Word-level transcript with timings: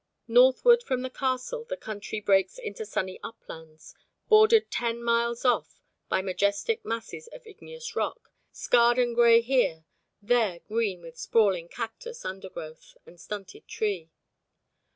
Northward 0.27 0.81
from 0.81 1.03
the 1.03 1.11
Castle 1.11 1.63
the 1.63 1.77
country 1.77 2.19
breaks 2.19 2.57
into 2.57 2.87
sunny 2.87 3.19
uplands 3.21 3.93
bordered 4.29 4.71
ten 4.71 5.03
miles 5.03 5.45
off 5.45 5.79
by 6.09 6.23
majestic 6.23 6.83
masses 6.83 7.27
of 7.27 7.45
igneous 7.45 7.95
rock, 7.95 8.31
scarred 8.51 8.97
and 8.97 9.13
grey 9.13 9.41
here, 9.41 9.85
there 10.19 10.61
green 10.67 11.03
with 11.03 11.19
sprawling 11.19 11.67
cactus 11.69 12.25
undergrowth 12.25 12.97
and 13.05 13.19
stunted 13.21 13.67
tree. 13.67 14.09